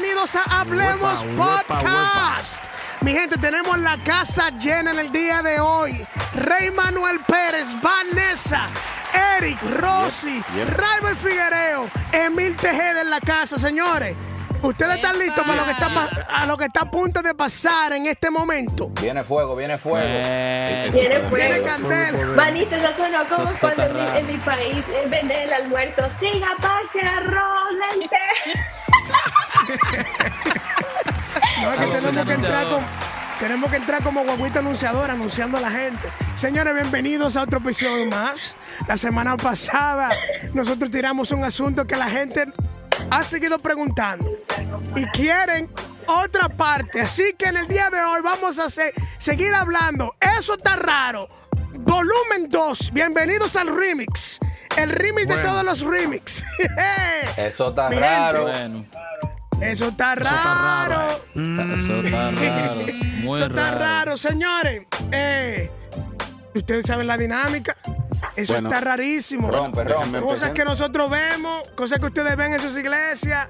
[0.00, 2.64] bienvenidos a Hablemos Podcast.
[3.02, 6.06] Mi gente, tenemos la casa llena en el día de hoy.
[6.34, 8.68] Rey Manuel Pérez, Vanessa,
[9.38, 10.42] Eric, Rosy,
[10.74, 14.16] Raibel Figuereo, Emil Tejeda en la casa, señores.
[14.62, 17.34] ¿Ustedes están listos para lo que está, pa- a lo que está a punto de
[17.34, 18.88] pasar en este momento?
[19.00, 19.98] Viene fuego, viene fuego.
[20.06, 21.64] Eh, Viene Tiene fuego.
[21.66, 22.26] candela.
[22.36, 26.02] Manito, eso sonó como cuando en mi, en mi país eh, venden el almuerzo.
[26.18, 28.16] Siga, pase, arroz, lente.
[31.62, 32.68] No, es que tenemos que entrar anunciador.
[32.80, 32.84] con,
[33.38, 36.08] tenemos que entrar como guaguita anunciador anunciando a la gente.
[36.36, 38.56] Señores, bienvenidos a otro episodio más.
[38.86, 40.10] La semana pasada
[40.52, 42.46] nosotros tiramos un asunto que la gente
[43.10, 44.30] ha seguido preguntando
[44.96, 45.70] y quieren
[46.06, 47.00] otra parte.
[47.02, 50.14] Así que en el día de hoy vamos a se- seguir hablando.
[50.38, 51.28] Eso está raro.
[51.72, 52.92] Volumen 2.
[52.92, 54.38] Bienvenidos al remix.
[54.76, 56.44] El remix de todos los remix.
[57.36, 58.44] Eso está Mi raro.
[58.48, 58.84] Bueno,
[59.60, 61.22] Eso está raro.
[61.34, 62.80] eso está raro.
[63.22, 63.78] Muy Eso está raro.
[63.78, 64.86] raro, señores.
[65.12, 65.70] Eh,
[66.52, 67.76] Ustedes saben la dinámica.
[68.34, 68.68] Eso Bueno.
[68.68, 69.50] está rarísimo.
[69.52, 70.18] Rompe, rompe.
[70.20, 73.48] Cosas que nosotros vemos, cosas que ustedes ven en sus iglesias,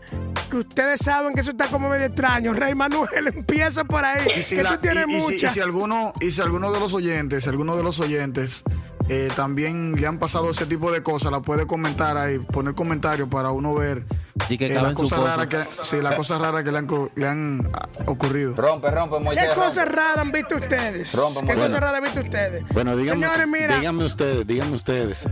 [0.50, 2.52] que ustedes saben que eso está como medio extraño.
[2.52, 4.26] Rey Manuel empieza por ahí.
[4.36, 5.54] Y si, que la- tú tienes y- y si- y muchas.
[5.54, 8.64] si alguno, y si alguno de los oyentes, alguno de los oyentes
[9.12, 13.28] eh, también le han pasado ese tipo de cosas, la puede comentar ahí, poner comentarios
[13.28, 14.04] para uno ver
[14.48, 15.30] Y que eh, las cosas cosa.
[15.36, 18.54] raras que, sí, las cosas raras que le han, co- le han ah, ocurrido.
[18.54, 19.48] Rompe, rompe, Moisés.
[19.48, 21.12] ¿Qué cosas raras han visto ustedes?
[21.14, 22.64] Rompe, ¿Qué cosas raras han visto ustedes?
[22.72, 23.78] Bueno, díganme, Señores, mira.
[23.78, 25.26] díganme ustedes, díganme ustedes.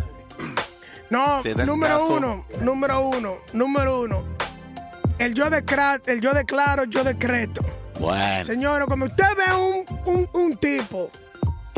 [1.11, 4.23] No, número caso- uno, número uno, número uno.
[5.19, 7.63] El yo, decra- el yo declaro, yo decreto.
[7.98, 11.11] Bueno, Señores, cuando usted ve un, un, un tipo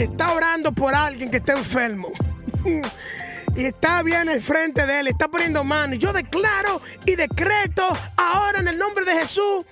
[0.01, 2.11] que está orando por alguien que está enfermo
[3.55, 7.87] y está bien al frente de él, está poniendo mano, y yo declaro y decreto
[8.17, 9.67] ahora en el nombre de Jesús.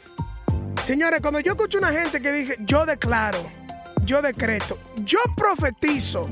[0.84, 3.38] Señores, cuando yo escucho una gente que dije, yo declaro,
[4.04, 6.28] yo decreto, yo profetizo,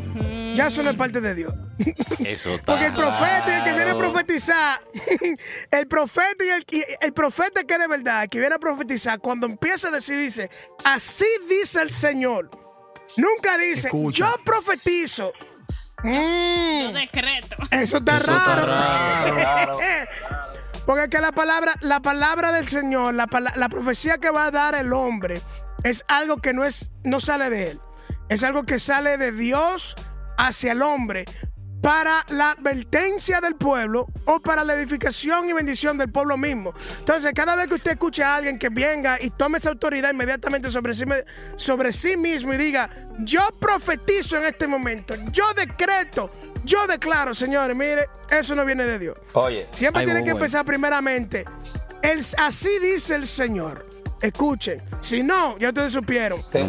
[0.54, 1.54] ya eso no es parte de Dios.
[2.18, 4.82] eso está Porque el profeta y el que viene a profetizar,
[5.70, 9.18] el profeta y el, y el profeta que de verdad, el que viene a profetizar,
[9.20, 10.50] cuando empieza a decir, dice,
[10.84, 12.65] así dice el Señor.
[13.16, 14.18] Nunca dice, Escucha.
[14.30, 15.32] yo profetizo.
[16.02, 17.56] Mm, decreto.
[17.70, 19.36] eso está Eso está raro.
[19.36, 19.78] raro.
[20.86, 24.50] Porque es que la palabra, la palabra del Señor, la, la profecía que va a
[24.52, 25.40] dar el hombre,
[25.82, 27.80] es algo que no es, no sale de él.
[28.28, 29.96] Es algo que sale de Dios
[30.38, 31.24] hacia el hombre
[31.82, 36.74] para la advertencia del pueblo o para la edificación y bendición del pueblo mismo.
[36.98, 40.70] Entonces, cada vez que usted escuche a alguien que venga y tome esa autoridad inmediatamente
[40.70, 41.24] sobre sí, me-
[41.56, 46.30] sobre sí mismo y diga, yo profetizo en este momento, yo decreto,
[46.64, 49.18] yo declaro, señores, mire, eso no viene de Dios.
[49.34, 51.44] Oye, Siempre tiene que empezar primeramente.
[52.02, 53.86] El, así dice el Señor.
[54.20, 54.80] Escuchen.
[55.00, 56.42] Si no, ya ustedes supieron.
[56.50, 56.64] te,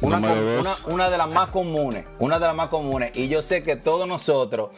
[0.00, 0.18] Una,
[0.60, 3.76] una- una de las más comunes, una de las más comunes, y yo sé que
[3.76, 4.70] todos nosotros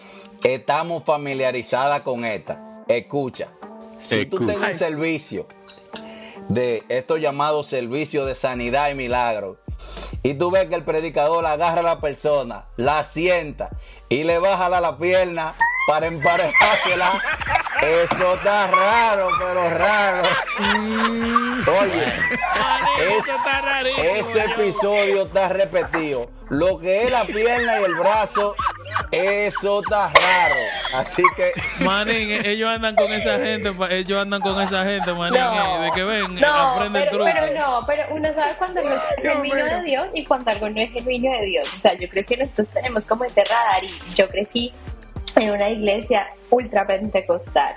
[0.43, 2.83] estamos familiarizadas con esta.
[2.89, 3.49] Escucha,
[4.01, 5.47] si tú tienes un servicio
[6.49, 9.59] de estos llamados servicios de sanidad y milagros,
[10.25, 13.71] y tú ves que el predicador agarra a la persona, la sienta
[14.09, 15.55] y le baja la, la pierna
[15.87, 17.21] para emparejársela,
[17.81, 20.29] eso está raro, pero raro.
[21.81, 24.05] Oye, es- Eso está rarísimo.
[24.05, 26.31] ese episodio está repetido.
[26.51, 28.55] Lo que es la pierna y el brazo,
[29.11, 30.55] eso está raro.
[30.95, 35.41] Así que Manín, eh, ellos andan con esa gente, ellos andan con esa gente, manín,
[35.41, 37.33] No, eh, de que ven, no, aprenden pero, trucos.
[37.41, 40.79] pero no, pero uno sabe cuando no es genuino de Dios y cuando algo no
[40.81, 41.75] es genuino de Dios.
[41.75, 44.75] O sea, yo creo que nosotros tenemos como ese radar y yo crecí
[45.37, 47.75] en una iglesia ultra pentecostal.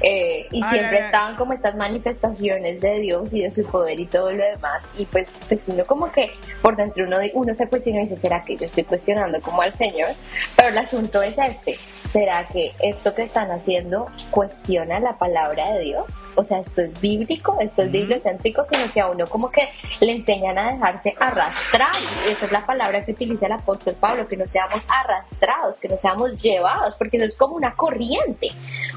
[0.00, 3.98] Eh, y Ay, siempre ay, estaban como estas manifestaciones de Dios y de su poder
[3.98, 6.30] y todo lo demás y pues pues uno como que
[6.60, 9.72] por dentro uno, uno se cuestiona y dice ¿será que yo estoy cuestionando como al
[9.72, 10.10] Señor?
[10.56, 11.78] pero el asunto es este
[12.12, 16.04] ¿será que esto que están haciendo cuestiona la palabra de Dios?
[16.34, 19.68] o sea esto es bíblico, esto es bibliocéntrico sino que a uno como que
[20.00, 21.90] le enseñan a dejarse arrastrar
[22.26, 25.88] y esa es la palabra que utiliza el apóstol Pablo que no seamos arrastrados, que
[25.88, 28.48] no seamos llevados porque eso es como una corriente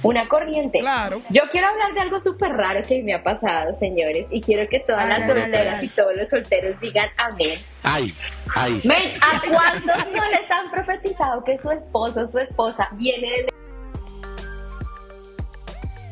[0.04, 1.22] una corriente Claro.
[1.30, 4.80] yo quiero hablar de algo súper raro que me ha pasado, señores, y quiero que
[4.80, 5.86] todas Ay, las solteras ay.
[5.86, 7.60] y todos los solteros digan amén.
[7.84, 8.16] Ay,
[8.56, 8.82] ay.
[8.84, 13.46] Men, ¿a cuántos no les han profetizado que su esposo o su esposa viene del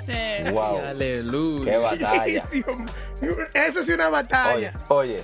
[0.05, 0.49] Sí.
[0.51, 1.71] wow, Aleluya.
[1.71, 2.43] qué batalla.
[3.53, 4.73] Eso sí es una batalla.
[4.89, 5.23] Oye, oye,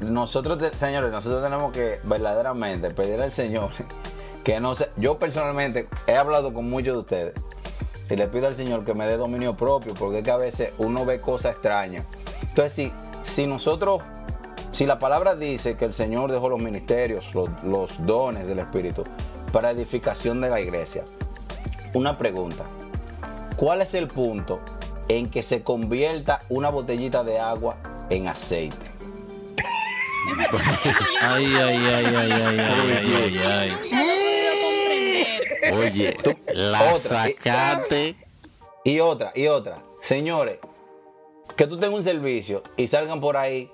[0.00, 3.70] nosotros, te- señores, nosotros tenemos que verdaderamente pedir al Señor
[4.44, 4.90] que no se.
[4.96, 7.32] Yo personalmente he hablado con muchos de ustedes
[8.10, 10.72] y le pido al Señor que me dé dominio propio, porque es que a veces
[10.78, 12.04] uno ve cosas extrañas.
[12.42, 14.02] Entonces, si, si nosotros,
[14.70, 19.02] si la palabra dice que el Señor dejó los ministerios, los, dones del Espíritu,
[19.52, 21.04] para edificación de la iglesia,
[21.94, 22.64] una pregunta.
[23.56, 24.60] ¿Cuál es el punto
[25.08, 27.76] en que se convierta una botellita de agua
[28.08, 28.76] en aceite?
[31.22, 33.97] Ay, ay, ay, ay, ay, ay.
[35.72, 36.16] Oye,
[36.54, 36.98] la Otra.
[37.26, 38.16] sacate.
[38.84, 39.82] Y otra, y otra.
[40.00, 40.58] Señores,
[41.56, 43.70] que tú tengas un servicio y salgan por ahí.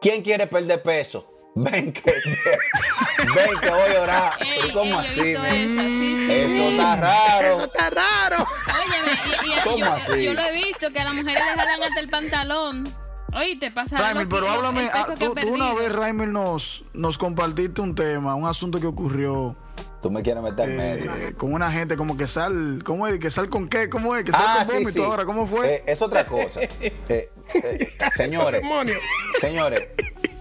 [0.00, 1.28] ¿Quién quiere perder peso?
[1.54, 4.32] Ven que, ven que voy a orar.
[4.40, 5.20] Ey, ¿Y ¿Cómo ey, así?
[5.20, 6.68] sí, sí, Eso sí.
[6.70, 7.46] está raro.
[7.54, 8.46] Eso está raro.
[8.66, 10.22] Óyeme, y, y- ¿Cómo yo, así?
[10.24, 12.94] yo lo he visto que a las mujeres les jalan hasta el pantalón.
[13.34, 17.80] Oye, te pasa Raimel, pero háblame, ah, tú, tú una vez, Raimel, nos, nos compartiste
[17.80, 19.56] un tema, un asunto que ocurrió
[20.02, 21.14] Tú me quieres meter en medio.
[21.14, 23.18] eh, con una gente, como que sal, ¿cómo es?
[23.20, 23.88] ¿Que sal con qué?
[23.88, 24.24] ¿Cómo es?
[24.24, 25.00] ¿Que sal Ah, con sí, vómito sí.
[25.02, 25.24] ahora?
[25.24, 25.74] ¿Cómo fue?
[25.76, 26.60] Eh, es otra cosa.
[27.08, 28.94] Eh, eh, señores, Demonio.
[29.40, 29.86] señores,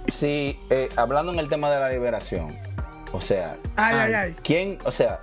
[0.08, 2.48] si eh, hablando en el tema de la liberación,
[3.12, 4.36] o sea, Ay, ay, ay.
[4.44, 5.20] ¿quién, o sea,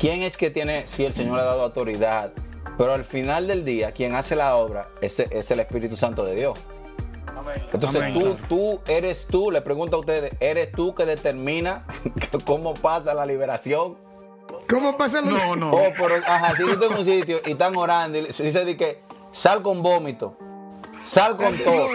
[0.00, 2.32] quién es que tiene, si el Señor le ha dado autoridad,
[2.76, 6.34] pero al final del día, quien hace la obra es, es el Espíritu Santo de
[6.34, 6.58] Dios.
[7.72, 8.36] Entonces Amén, tú, claro.
[8.48, 11.84] tú eres tú, le pregunto a ustedes, ¿eres tú que determina
[12.44, 13.96] cómo pasa la liberación?
[14.68, 15.70] ¿Cómo pasa lo no, no.
[15.70, 18.64] Oh, pero, ajá, si tú estás en un sitio y están orando y se dice
[18.64, 19.02] de que
[19.32, 20.36] sal con vómito,
[21.06, 21.90] sal con tos.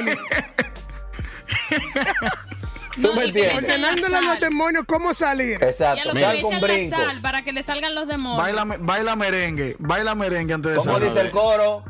[2.98, 3.54] No, me entiendes?
[3.64, 5.60] echen la Ordenándole a los demonios cómo salir.
[5.62, 6.98] Y a Exacto, lo que sal le con echan la brinco.
[6.98, 8.38] sal para que le salgan los demonios.
[8.42, 11.10] Baila, baila merengue, baila merengue antes de ¿Cómo salir.
[11.10, 11.84] dice el coro?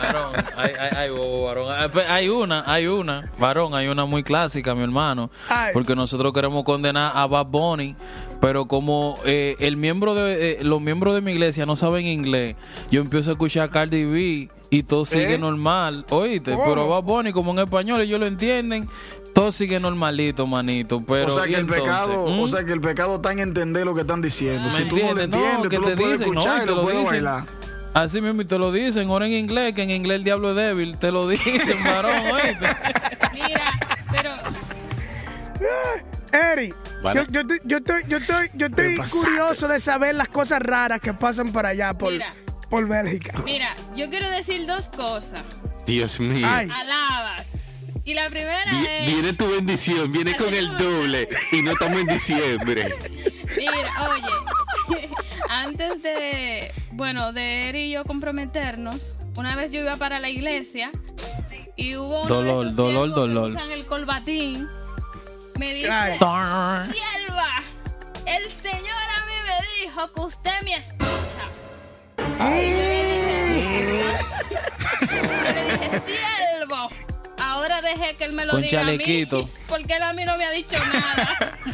[0.00, 1.10] Varón, hay, hay,
[2.08, 5.30] hay, una, hay una, varón, hay una muy clásica, mi hermano.
[5.72, 7.94] Porque nosotros queremos condenar a Bad Bunny,
[8.40, 12.56] pero como eh, el miembro de, eh, los miembros de mi iglesia no saben inglés,
[12.90, 15.38] yo empiezo a escuchar Cardi B y todo sigue ¿Eh?
[15.38, 16.52] normal, oíste.
[16.52, 16.64] ¿Cómo?
[16.66, 18.88] Pero Bad Bunny, como en español ellos lo entienden,
[19.34, 21.02] todo sigue normalito, manito.
[21.06, 21.82] Pero, o sea ¿y que el entonces?
[21.84, 22.40] pecado, ¿Mm?
[22.40, 24.64] o sea que el pecado está en entender lo que están diciendo.
[24.64, 25.52] ¿Me si tú no lo entiendes?
[25.58, 27.12] No, tú te lo puedes dicen, no, escuchar y y te lo lo puedes dicen.
[27.24, 27.44] bailar.
[27.94, 30.56] Así mismo y te lo dicen, ahora en inglés, que en inglés el diablo es
[30.56, 32.66] débil, te lo dicen, varón, oíste.
[33.32, 33.72] Mira,
[34.10, 34.30] pero
[36.32, 37.26] Eri, Vale.
[37.30, 41.00] yo, yo, estoy- yo estoy, yo estoy, yo estoy curioso de saber las cosas raras
[41.00, 42.30] que pasan por allá, por, Mira.
[42.70, 43.38] Por Bélgica.
[43.44, 45.40] mira, yo quiero decir dos cosas.
[45.86, 46.46] Dios mío.
[46.48, 46.68] Ay.
[46.70, 47.86] Alabas.
[48.04, 49.06] Y la primera Vi- es.
[49.06, 52.94] Viene tu bendición, viene con el doble y no estamos en diciembre.
[53.56, 55.08] Mira, oye,
[55.50, 60.90] antes de, bueno, de Eri y yo comprometernos, una vez yo iba para la iglesia
[61.76, 63.50] y hubo uno Dolor, de dolor, que dolor.
[63.50, 64.66] usan el colbatín,
[65.58, 67.62] me dice, sierva,
[68.26, 68.78] el Señor
[69.16, 71.44] a mí me dijo que usted es mi esposa.
[76.06, 76.88] Siervo,
[77.40, 79.26] ahora dejé que él me lo Con diga a mí,
[79.68, 81.58] porque él a mí no me ha dicho nada.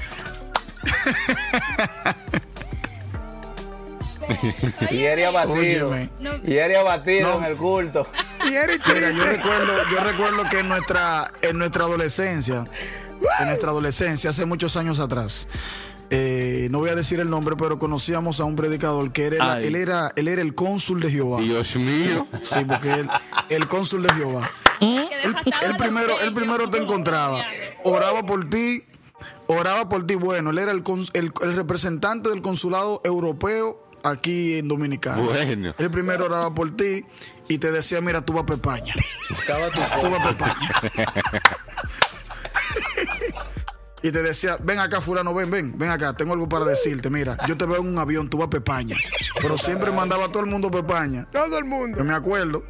[4.90, 5.88] Y Eri abatido.
[5.88, 6.10] Óyeme.
[6.20, 6.30] No.
[6.44, 7.38] Y Eri abatido No.
[7.38, 8.06] en el culto.
[8.44, 12.64] Mira, yo recuerdo, yo recuerdo que en nuestra, en nuestra adolescencia,
[13.40, 15.48] en nuestra adolescencia, hace muchos años atrás,
[16.16, 19.74] eh, no voy a decir el nombre, pero conocíamos a un predicador que era, él
[19.74, 21.40] era, él era el cónsul de Jehová.
[21.40, 22.28] Dios mío.
[22.42, 23.08] Sí, porque él,
[23.48, 24.48] el cónsul de Jehová.
[24.78, 24.86] Que
[25.64, 27.42] Él, primero, él primero te encontraba,
[27.84, 28.84] oraba por ti,
[29.48, 30.14] oraba por ti.
[30.14, 35.20] Bueno, él era el, el, el representante del consulado europeo aquí en Dominicana.
[35.20, 35.74] Bueno.
[35.76, 37.04] Él primero oraba por ti
[37.48, 38.94] y te decía, mira, tú vas a Pepaña.
[39.46, 40.70] Tú vas a Pepaña.
[44.04, 47.08] Y te decía, ven acá, fulano, ven, ven, ven acá, tengo algo para decirte.
[47.08, 48.94] Mira, yo te veo en un avión, tú vas a Pepaña.
[49.40, 51.26] Pero siempre mandaba a todo el mundo a Pepaña.
[51.32, 52.04] Todo el Yo mundo.
[52.04, 52.64] me acuerdo.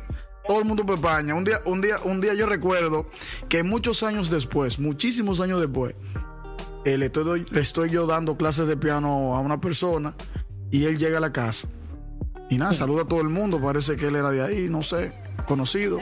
[0.46, 1.34] Todo el mundo Pepaña.
[1.34, 3.10] Un día, un día, un día yo recuerdo
[3.48, 5.96] que muchos años después, muchísimos años después,
[6.84, 10.14] eh, le, estoy, le estoy yo dando clases de piano a una persona
[10.70, 11.66] y él llega a la casa.
[12.48, 13.60] Y nada, saluda a todo el mundo.
[13.60, 15.10] Parece que él era de ahí, no sé,
[15.44, 15.98] conocido.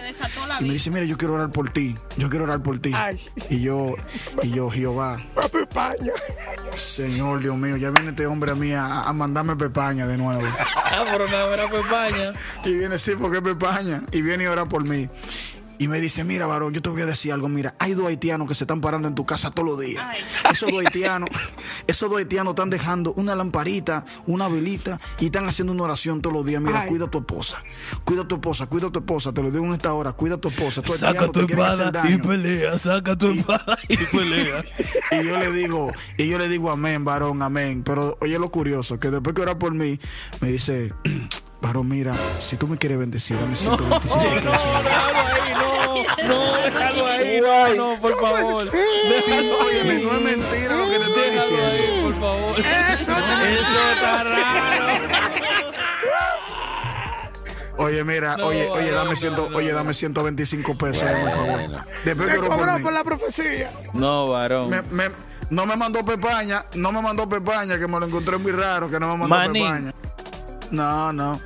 [0.61, 1.95] Y me dice, mira, yo quiero orar por ti.
[2.17, 2.93] Yo quiero orar por ti.
[2.95, 3.21] Ay.
[3.51, 3.95] Y yo,
[4.43, 6.13] y yo, Jehová, A Pepaña.
[6.75, 10.43] Señor Dios mío, ya viene este hombre a mí a, a mandarme pepaña de nuevo.
[10.95, 12.33] Ah, pero no era Pepaña.
[12.65, 14.03] Y viene, sí, porque es Pepaña.
[14.13, 15.09] Y viene y ora por mí.
[15.83, 18.47] Y me dice, mira, varón, yo te voy a decir algo, mira, hay dos haitianos
[18.47, 20.07] que se están parando en tu casa todos los días.
[20.09, 20.21] Ay.
[20.53, 21.29] Esos dos haitianos,
[21.89, 26.37] esos dos haitianos están dejando una lamparita, una velita y están haciendo una oración todos
[26.37, 26.63] los días.
[26.63, 26.89] Mira, Ay.
[26.89, 27.65] cuida a tu esposa,
[28.05, 30.37] cuida a tu esposa, cuida a tu esposa, te lo digo en esta hora, cuida
[30.37, 30.83] a tu esposa.
[30.83, 34.65] Estos Saca tu espada y pelea, saca tu espada y pelea.
[35.11, 37.83] Y yo le digo, y yo le digo amén, varón, amén.
[37.83, 39.99] Pero oye lo curioso, que después que ora por mí,
[40.41, 40.93] me dice,
[41.63, 44.23] varón, mira, si tú me quieres bendecir, dame 125 pesos.
[44.85, 48.69] Déjalo ahí, no, no, déjalo ahí, no, no, por favor.
[48.71, 51.67] Sí, óyeme, no es mentira lo que te estoy diciendo.
[51.67, 52.59] ahí, por favor.
[52.59, 54.93] Eso está- Eso está raro.
[57.79, 59.77] Oye, mira, No, oye, oye, no, dame no, ciento, no, oye, no.
[59.79, 61.61] dame 125 pesos, por favor.
[62.05, 62.83] Después Te por cobró mí.
[62.83, 63.71] por la profecía.
[63.95, 64.69] No, varón.
[64.71, 65.11] Me- me-
[65.51, 69.01] no me mandó Pepaña, no me mandó Pepaña, que me lo encontré muy raro, que
[69.01, 69.65] no me mandó Manín.
[69.65, 69.93] Pepaña.
[70.71, 71.41] No, no.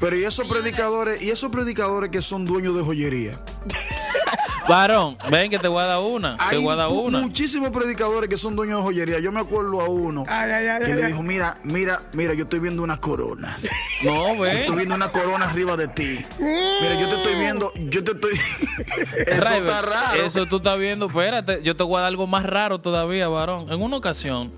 [0.00, 3.40] Pero y esos predicadores, y esos predicadores que son dueños de joyería.
[4.68, 6.38] Varón, ven que te voy a dar una.
[6.38, 7.20] Te Hay voy a dar una.
[7.20, 9.18] muchísimos predicadores que son dueños de joyería.
[9.20, 11.12] Yo me acuerdo a uno Ay, ay, ay, que ay, le ay.
[11.12, 13.56] dijo, mira, mira, mira, yo estoy viendo una corona.
[14.02, 14.76] No, Estoy ven.
[14.76, 16.18] viendo una corona arriba de ti.
[16.38, 18.32] Mira, yo te estoy viendo, yo te estoy...
[19.26, 20.22] Eso está raro.
[20.22, 21.06] Eso tú estás viendo.
[21.06, 23.64] Espérate, yo te voy a dar algo más raro todavía, varón.
[23.72, 24.50] En una ocasión,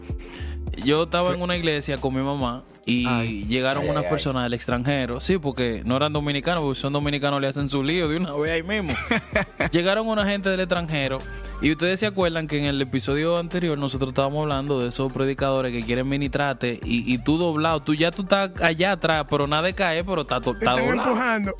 [0.84, 4.54] yo estaba en una iglesia con mi mamá y llegaron Ay, unas ay, personas del
[4.54, 5.20] extranjero.
[5.20, 8.52] Sí, porque no eran dominicanos, porque son dominicanos le hacen su lío de una vez
[8.52, 8.96] ahí mismo.
[9.72, 11.18] llegaron una gente del extranjero
[11.62, 15.72] y ustedes se acuerdan que en el episodio anterior nosotros estábamos hablando de esos predicadores
[15.72, 19.62] que quieren ministrarte y, y tú doblado, tú ya tú estás allá atrás, pero nada
[19.62, 21.08] de caer, pero está, está están doblado.
[21.10, 21.54] empujando.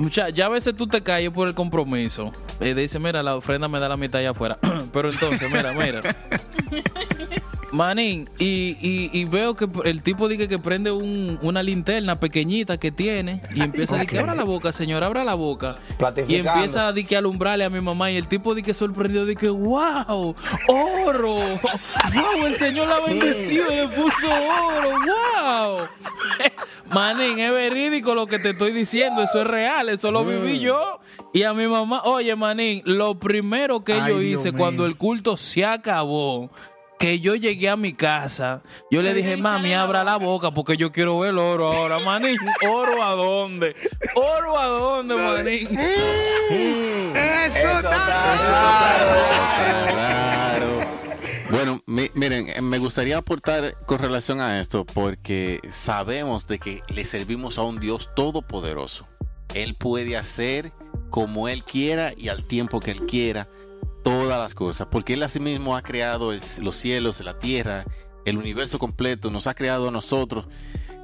[0.00, 2.32] Mucha, ya a veces tú te calles por el compromiso.
[2.60, 4.58] Eh, dice, mira, la ofrenda me da la mitad allá afuera.
[4.94, 6.00] Pero entonces, mira, mira.
[7.72, 12.78] Manín, y, y, y veo que el tipo dice que prende un- una linterna pequeñita
[12.78, 15.76] que tiene y empieza a decir que abra la boca, señor, abra la boca.
[16.26, 19.38] Y empieza a, que alumbrarle a mi mamá y el tipo dice que sorprendido, dice
[19.40, 20.34] que wow,
[20.68, 21.34] oro,
[22.14, 25.78] wow, el señor la bendecido y le puso oro, wow.
[26.92, 30.98] Manín, es verídico lo que te estoy diciendo, eso es real, eso lo viví yo.
[31.32, 35.36] Y a mi mamá, oye, Manín, lo primero que Ay, yo hice cuando el culto
[35.36, 36.50] se acabó,
[37.00, 40.76] que yo llegué a mi casa, yo le dije, mami, la abra la boca porque
[40.76, 42.36] yo quiero ver el oro ahora, Manín.
[42.70, 43.74] ¿Oro a dónde?
[44.14, 45.66] ¿Oro a dónde, Manín?
[47.16, 48.36] Eso, está.
[49.88, 50.66] Claro.
[51.50, 56.82] Bueno, mi- miren, eh, me gustaría aportar con relación a esto porque sabemos de que
[56.88, 59.08] le servimos a un Dios todopoderoso.
[59.54, 60.72] Él puede hacer
[61.08, 63.48] como Él quiera y al tiempo que Él quiera
[64.02, 67.84] todas las cosas, porque Él asimismo ha creado los cielos, la tierra,
[68.24, 70.46] el universo completo, nos ha creado a nosotros,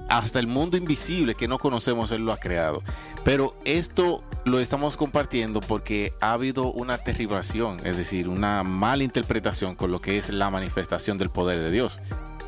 [0.08, 2.82] hasta el mundo invisible que no conocemos, Él lo ha creado.
[3.24, 9.74] Pero esto lo estamos compartiendo porque ha habido una terribración, es decir, una mala interpretación
[9.74, 11.98] con lo que es la manifestación del poder de Dios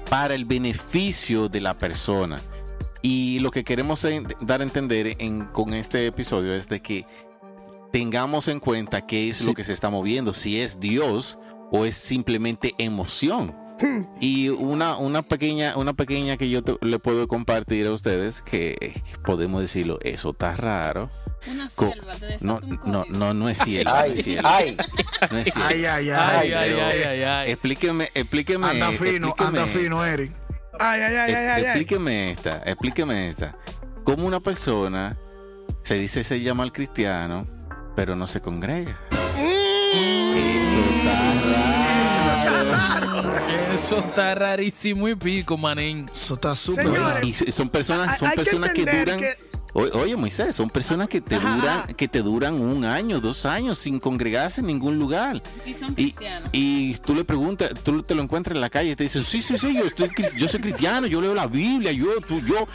[0.09, 2.41] para el beneficio de la persona.
[3.03, 4.07] Y lo que queremos
[4.41, 7.07] dar a entender en- con este episodio es de que
[7.93, 11.39] tengamos en cuenta qué es lo que se está moviendo, si es Dios
[11.73, 13.55] o es simplemente emoción.
[14.21, 19.01] Y una, una pequeña, una pequeña que yo te- le puedo compartir a ustedes, que
[19.25, 21.11] podemos decirlo, eso está raro.
[21.49, 24.49] Una selva, te No, un no, no, no es cielo, no es Ay, cielo.
[24.51, 24.77] ay.
[25.31, 25.67] No es cielo.
[25.69, 26.19] Ay, ay, ay.
[26.19, 27.51] Ay, ay, ay, ay, ay.
[27.53, 28.67] Explíqueme, explíqueme.
[28.67, 29.79] Anda esto, fino, explíqueme anda esto.
[29.79, 30.33] fino, Eric.
[30.81, 31.63] Ay, ay, ay, ay, ay, ay.
[31.63, 33.57] Explíqueme esta, explíqueme esta.
[34.03, 35.17] ¿Cómo una persona
[35.83, 37.45] se dice se llama al cristiano,
[37.99, 38.97] pero no se congrega?
[39.37, 41.33] Eso está
[42.71, 43.33] raro.
[43.75, 46.07] Eso está rarísimo y pico, manín.
[46.15, 47.27] Eso está súper raro.
[47.27, 49.21] Y son personas, son hay que personas que, entender duran.
[49.21, 49.37] que-
[49.73, 51.87] O- Oye, Moisés, son personas que te Ajá, duran, ajá.
[51.89, 55.43] que te duran un año, dos años sin congregarse en ningún lugar.
[55.67, 56.51] Y son Y, cristianos.
[56.53, 59.43] y tú le preguntas, tú te lo encuentras en la calle y te dicen, sí,
[59.43, 62.69] sí, sí, yo, estoy, cri- yo soy cristiano, yo leo la Biblia, yo, tú, yo.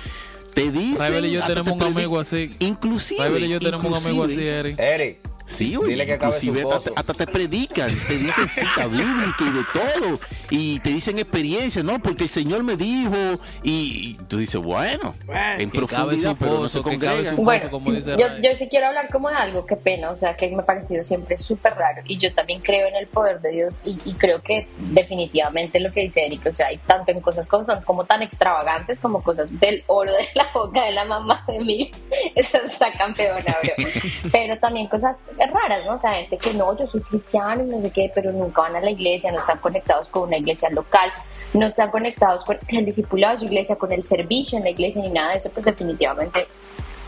[0.54, 1.00] Te dicen.
[1.00, 2.56] Raibel y yo tenemos te un amigo así.
[2.60, 3.22] Inclusive.
[3.24, 4.80] Raibel y yo tenemos un amigo así, Eric.
[4.80, 6.64] Eric, Sí, Dile que su inclusive
[6.96, 10.20] hasta, te predican, te dicen cita bíblica y de todo,
[10.50, 12.00] y te dicen experiencias, ¿no?
[12.00, 13.16] Porque el Señor me dijo,
[13.62, 15.16] y, y tú dices, bueno,
[15.58, 17.34] en profundidad, pero no se congrega.
[17.34, 20.36] Bueno, como dice yo, yo sí quiero hablar como de algo, qué pena, o sea,
[20.36, 23.52] que me ha parecido siempre súper raro y yo también creo en el poder de
[23.52, 27.22] Dios y, y creo que definitivamente lo que dice Eric, o sea, hay tanto en
[27.22, 31.06] cosas como son como tan extravagantes como cosas del oro de la boca de la
[31.06, 31.92] mamá de mí,
[32.36, 33.86] eso está campeona, bro.
[34.32, 35.96] Pero también cosas raras, ¿no?
[35.96, 38.76] O sea, gente que no, yo soy cristiano y no sé qué, pero nunca van
[38.76, 41.12] a la iglesia, no están conectados con una iglesia local,
[41.54, 45.02] no están conectados con el discipulado de su iglesia, con el servicio en la iglesia
[45.02, 46.48] ni nada de eso, pues definitivamente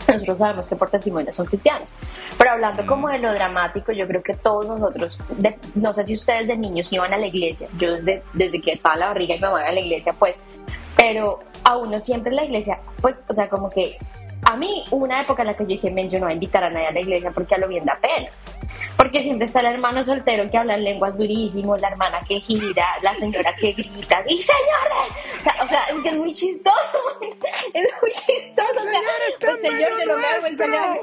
[0.08, 1.88] nosotros sabemos que por testimonio son cristianos.
[2.38, 6.14] Pero hablando como de lo dramático, yo creo que todos nosotros, de- no sé si
[6.14, 9.40] ustedes de niños iban a la iglesia, yo desde, desde que estaba la barriga y
[9.40, 10.34] me mamá iba a la iglesia, pues,
[10.96, 13.98] pero a uno siempre en la iglesia, pues, o sea, como que
[14.42, 16.64] a mí una época en la que yo dije, men, yo no voy a invitar
[16.64, 18.28] a nadie a la iglesia porque a lo bien da pena.
[18.96, 22.86] Porque siempre está el hermano soltero que habla en lenguas durísimo, la hermana que gira,
[23.02, 25.38] la señora que grita, ¡y señores!
[25.38, 26.98] O sea, o sea, es que es muy chistoso,
[27.74, 28.72] es muy chistoso.
[28.74, 29.00] o sea,
[29.56, 31.00] Señor, pues, yo no me hago el señor.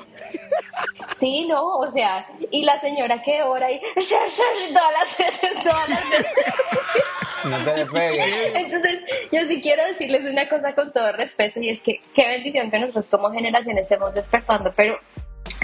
[1.20, 6.10] Sí, no, o sea, y la señora que ora y todas las veces, todas las
[6.10, 6.28] veces.
[7.44, 8.56] No te despegues.
[8.56, 9.02] Entonces,
[9.32, 12.80] yo sí quiero decirles una cosa con todo respeto y es que qué bendición que
[12.80, 14.98] nosotros como generación estemos despertando, pero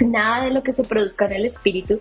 [0.00, 2.00] nada de lo que se produzca en el espíritu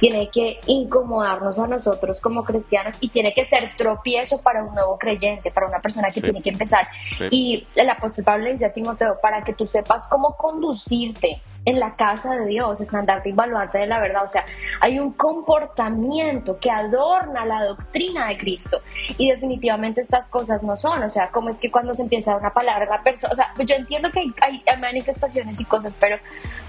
[0.00, 4.96] tiene que incomodarnos a nosotros como cristianos y tiene que ser tropiezo para un nuevo
[4.96, 6.20] creyente, para una persona que Sí.
[6.22, 6.86] tiene que empezar.
[7.16, 7.24] Sí.
[7.32, 11.78] Y el apóstol Pablo le dice a Timoteo, para que tú sepas cómo conducirte en
[11.78, 14.24] la casa de Dios, estandarte y baluarte de la verdad.
[14.24, 14.44] O sea,
[14.80, 18.80] hay un comportamiento que adorna la doctrina de Cristo.
[19.18, 21.02] Y definitivamente estas cosas no son.
[21.02, 23.32] O sea, como es que cuando se empieza a dar una palabra la persona.
[23.32, 26.16] O sea, yo entiendo que hay, manifestaciones y cosas, pero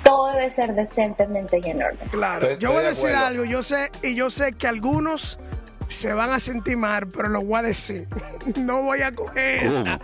[0.04, 2.10] todo debe ser decentemente y en orden.
[2.10, 5.40] Claro, Estoy- yo voy a de decir algo, yo sé, y yo sé que algunos
[5.88, 8.08] se van a sentir mal, pero lo voy a decir.
[8.58, 10.00] No voy a coger esa.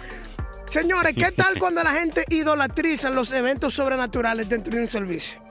[0.69, 5.41] Señores, ¿qué tal cuando la gente idolatriza los eventos sobrenaturales dentro de un servicio?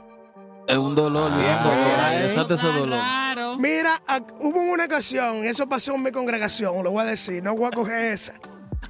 [0.66, 2.22] Es un dolor, dolor.
[2.22, 2.88] Desate ese dolor.
[2.98, 3.58] Claro.
[3.58, 4.00] Mira,
[4.40, 7.70] hubo una ocasión, eso pasó en mi congregación, lo voy a decir, no voy a
[7.70, 8.32] coger esa.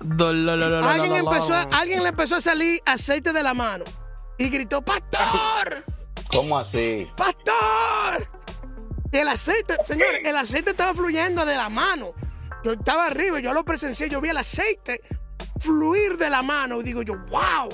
[0.00, 3.84] Dolor, dolor, dolor, Alguien, empezó a- alguien le empezó a salir aceite de la mano
[4.38, 5.84] y gritó, ¡Pastor!
[6.28, 7.06] ¿Cómo así?
[7.16, 8.28] ¡Pastor!
[9.12, 12.12] Y el aceite, señores, el aceite estaba fluyendo de la mano.
[12.64, 15.00] Yo estaba arriba, yo lo presencié, yo vi el aceite
[15.64, 16.80] fluir de la mano.
[16.80, 17.68] Y digo yo, wow,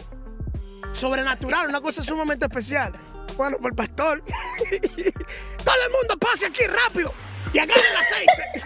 [0.92, 2.92] sobrenatural, una cosa sumamente especial.
[3.36, 4.22] Bueno, pues el pastor,
[5.64, 7.14] todo el mundo pase aquí rápido
[7.52, 8.64] y agarre el aceite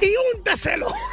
[0.00, 0.92] y únteselo.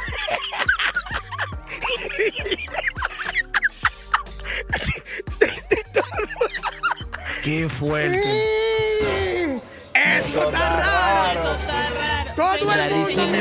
[7.42, 9.68] Qué fuerte.
[9.94, 11.40] Eso está raro.
[11.40, 12.34] Eso está raro.
[12.34, 12.64] Todo el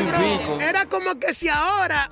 [0.03, 0.59] mundo.
[0.61, 2.11] Era como que si ahora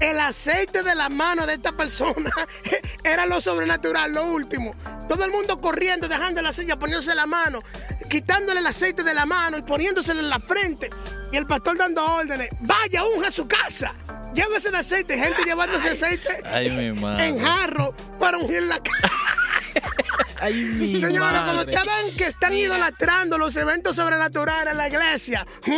[0.00, 2.30] el aceite de la mano de esta persona
[3.04, 4.74] era lo sobrenatural, lo último.
[5.08, 7.60] Todo el mundo corriendo, dejando la silla, poniéndose la mano,
[8.08, 10.90] quitándole el aceite de la mano y poniéndoselo en la frente.
[11.32, 13.94] Y el pastor dando órdenes, vaya, unja su casa.
[14.34, 17.28] Llévese el aceite, gente llevándose aceite Ay, mi madre.
[17.28, 19.90] en jarro para ungir la casa.
[20.40, 21.72] Ay, mi Señora, cuando madre.
[21.72, 25.46] estaban que están idolatrando los eventos sobrenaturales en la iglesia.
[25.66, 25.70] mm,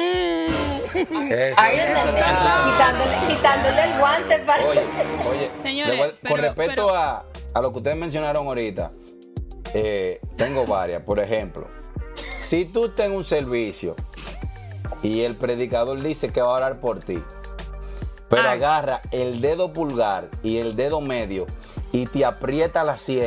[1.32, 2.08] Eso, Ahí eso.
[2.08, 4.64] está, quitándole, quitándole el guante para...
[4.66, 4.80] Oye,
[5.30, 8.90] oye, Señores, con respecto pero- a, a lo que ustedes mencionaron ahorita,
[9.74, 11.02] eh, tengo varias.
[11.02, 11.68] Por ejemplo,
[12.40, 13.94] si tú estás en un servicio
[15.02, 17.22] y el predicador dice que va a orar por ti,
[18.28, 18.58] pero Ay.
[18.58, 21.46] agarra el dedo pulgar y el dedo medio
[21.92, 23.26] y te aprieta la sien.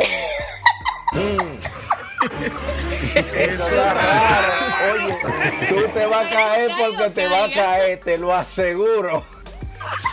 [3.16, 4.48] Eso está raro.
[4.94, 5.18] Oye,
[5.70, 9.24] tú te vas a caer porque te va a caer, te lo aseguro.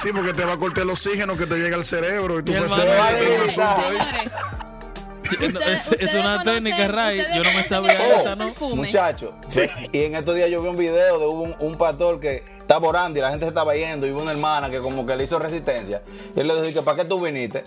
[0.02, 2.52] Sí, porque te va a cortar el oxígeno que te llega al cerebro y tú
[2.52, 2.98] puedes ustedes-
[5.66, 7.22] es, es una técnica, Ray.
[7.34, 8.46] Yo no me sabía esa, ¿no?
[8.46, 8.76] perfume.
[8.76, 9.34] Muchacho,
[9.92, 13.18] y en estos días yo vi un video de un, un pastor que estaba orando
[13.18, 15.38] y la gente se estaba yendo y hubo una hermana que como que le hizo
[15.38, 16.02] resistencia.
[16.34, 17.62] Y él le dijo, que ¿para qué tú viniste?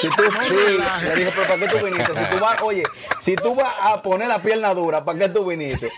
[0.00, 0.54] Si tú, sí,
[1.04, 2.12] le dije, pero ¿para qué tú viniste?
[2.24, 2.82] Si tú vas, oye,
[3.20, 5.90] si tú vas a poner la pierna dura, ¿para qué tú viniste?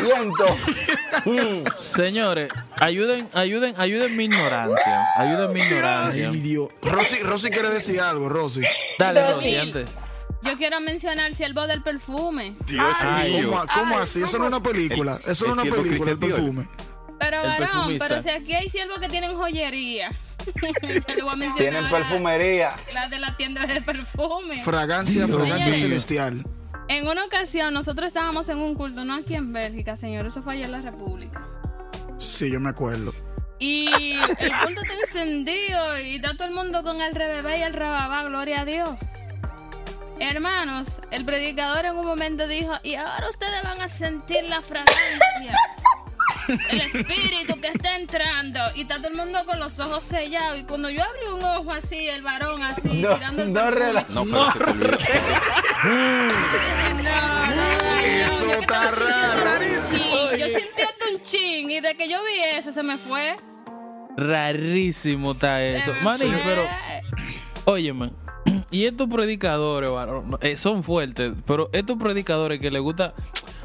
[0.00, 0.76] Y entonces,
[1.24, 5.06] mm, Señores, ayuden, ayuden, ayuden mi ignorancia.
[5.16, 6.28] Ayuden mi ignorancia.
[6.30, 6.68] Ay, Dios.
[6.82, 8.62] Rosy, Rosy quiere decir algo, Rosy.
[8.98, 9.90] Dale, Rosy, antes.
[10.42, 12.54] Yo quiero mencionar Siervo del Perfume.
[12.66, 12.86] Dios
[13.24, 13.48] mío.
[13.50, 14.22] ¿Cómo, cómo Ay, así?
[14.22, 15.20] Eso ¿cómo no es una película.
[15.24, 16.68] El- Eso no es una película, el perfume.
[17.18, 20.10] Pero varón, pero si aquí hay siervos que tienen joyería.
[21.08, 22.76] Yo le voy a mencionar tienen perfumería.
[22.94, 24.62] Las de la tienda de perfume.
[24.62, 26.44] Fragancia, fragancia celestial.
[26.88, 30.54] En una ocasión nosotros estábamos en un culto, no aquí en Bélgica, señor, eso fue
[30.54, 31.44] allá en la República.
[32.18, 33.12] Sí, yo me acuerdo.
[33.58, 33.88] Y
[34.38, 38.24] el culto está encendido y está todo el mundo con el rebebé y el rababá,
[38.24, 38.90] gloria a Dios.
[40.18, 45.56] Hermanos, el predicador en un momento dijo, y ahora ustedes van a sentir la fragancia,
[46.48, 48.60] el espíritu que está entrando.
[48.74, 50.58] Y está todo el mundo con los ojos sellados.
[50.58, 53.70] Y cuando yo abrí un ojo así, el varón así, No, tirando el no No,
[53.70, 54.46] no, no, no,
[58.02, 59.64] Eso está raro.
[60.36, 63.36] Yo sentí hasta un chin y de que yo vi eso se me fue.
[64.16, 65.92] Rarísimo está eso.
[66.02, 66.14] Fue.
[66.44, 66.66] pero,
[67.64, 68.10] óyeme,
[68.70, 73.14] y estos predicadores, varón, eh, son fuertes, pero estos predicadores que les gusta,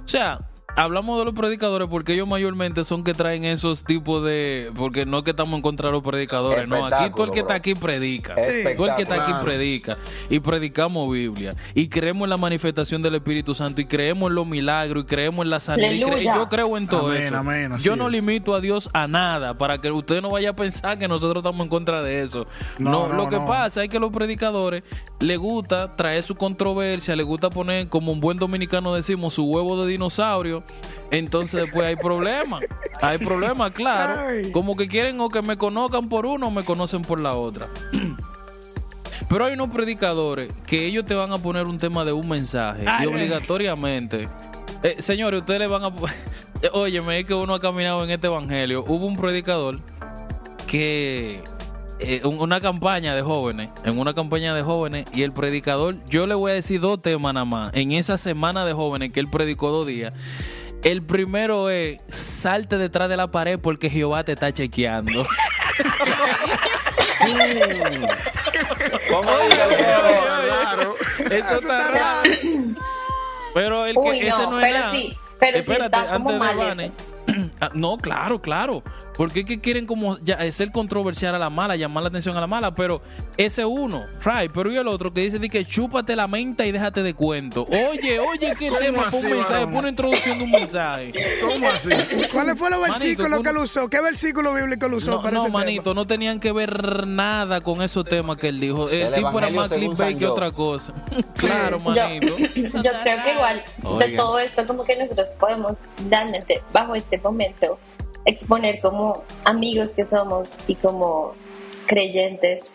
[0.04, 4.72] o sea, hablamos de los predicadores porque ellos mayormente son que traen esos tipos de,
[4.76, 7.40] porque no es que estamos en contra de los predicadores, no, aquí todo el que
[7.42, 8.36] está aquí predica,
[8.78, 9.98] todo el que está aquí predica
[10.30, 14.48] y predicamos Biblia y creemos en la manifestación del Espíritu Santo y creemos en los
[14.48, 15.92] milagros y creemos en la sanidad.
[15.92, 17.38] y cre- yo creo en todo Amén, eso.
[17.38, 18.12] amén, yo no es.
[18.14, 21.64] limito a Dios a nada para que usted no vaya a pensar que nosotros estamos
[21.64, 22.46] en contra de eso.
[22.80, 23.48] No, No, no, lo que no.
[23.48, 24.84] pasa es que a los predicadores
[25.20, 29.84] les gusta traer su controversia, les gusta poner, como un buen dominicano decimos, su huevo
[29.84, 30.61] de dinosaurio.
[31.12, 32.62] Entonces después hay problemas.
[33.02, 34.22] Hay problemas, claro.
[34.54, 37.68] Como que quieren o que me conozcan por uno o me conocen por la otra.
[39.30, 42.84] Pero hay unos predicadores que ellos te van a poner un tema de un mensaje
[42.88, 44.28] Ay, y obligatoriamente.
[44.84, 45.96] Eh, señores, ustedes le van a...
[45.96, 46.08] po-
[46.74, 48.84] Óyeme, es que uno ha caminado en este evangelio.
[48.88, 49.80] Hubo un predicador
[50.68, 51.42] que...
[52.02, 56.28] eh, un- una campaña de jóvenes, en una campaña de jóvenes, y el predicador, yo
[56.28, 59.30] le voy a decir dos temas nada más, en esa semana de jóvenes que él
[59.30, 60.14] predicó dos días.
[60.84, 65.26] El primero es, salte detrás de la pared porque Jehová te está chequeando.
[69.10, 69.30] ¿Cómo?
[70.48, 70.96] Claro.
[71.30, 72.32] Eso está raro.
[73.54, 74.92] Pero el que Uy, ese no, no es pero nada.
[74.92, 76.84] sí, pero sí Espérate, está como antes de mal Vane.
[76.86, 76.94] eso.
[77.62, 78.84] Ah, No, claro, claro.
[79.22, 82.36] Porque es que quieren como ya, eh, ser controversial a la mala, llamar la atención
[82.38, 83.04] a la mala, pero
[83.38, 86.72] ese uno, right, pero y el otro que dice de que chúpate la menta y
[86.72, 87.66] déjate de cuento.
[87.66, 91.12] Oye, oye, qué ¿Cómo tema, así, un mensaje, pon una introducción de un mensaje.
[91.40, 91.90] ¿Cómo así?
[92.34, 93.90] ¿Cuáles fueron los Manito, versículos que él usó?
[93.92, 95.60] ¿Qué versículo bíblico él usó No, para no, ese tema?
[95.60, 98.90] manito, no tenían que ver nada con esos temas que él dijo.
[98.90, 100.32] El, El tipo era más clickbait que Yo.
[100.32, 100.94] otra cosa.
[101.38, 102.38] claro, Yo, manito.
[102.56, 103.64] yo creo que igual
[104.00, 107.78] de todo esto como que nosotros podemos realmente bajo este momento
[108.26, 111.34] exponer como amigos que somos y como
[111.88, 112.74] creyentes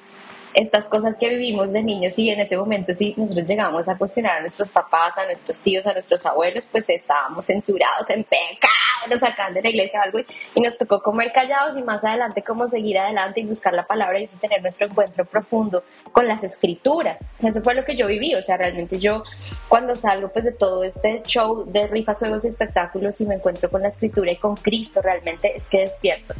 [0.54, 2.18] estas cosas que vivimos de niños.
[2.18, 5.86] Y en ese momento si nosotros llegamos a cuestionar a nuestros papás, a nuestros tíos,
[5.86, 8.70] a nuestros abuelos, pues estábamos censurados en pecado,
[9.08, 10.18] nos sacan de la iglesia o algo
[10.54, 14.18] y, nos tocó comer callados y más adelante como seguir adelante y buscar la palabra
[14.18, 17.24] y eso tener nuestro encuentro profundo con las escrituras.
[17.40, 19.22] Eso fue lo que yo viví, o sea, realmente yo
[19.68, 23.70] cuando salgo pues de todo este show de rifas, juegos y espectáculos y me encuentro
[23.70, 26.34] con la escritura y con Cristo realmente es que despierto.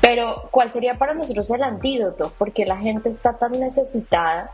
[0.00, 2.32] Pero, ¿cuál sería para nosotros el antídoto?
[2.36, 4.50] Porque la gente está tan necesitada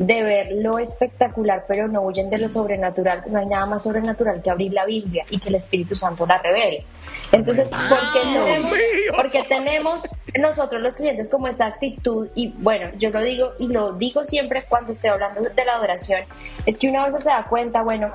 [0.00, 3.22] de ver lo espectacular, pero no huyen de lo sobrenatural.
[3.28, 6.38] No hay nada más sobrenatural que abrir la Biblia y que el Espíritu Santo la
[6.38, 6.86] revele.
[7.30, 8.78] Entonces, ¿por qué tenemos,
[9.14, 12.28] porque tenemos nosotros los clientes como esa actitud?
[12.34, 16.22] Y bueno, yo lo digo y lo digo siempre cuando estoy hablando de la adoración,
[16.64, 18.10] es que una vez se da cuenta, bueno,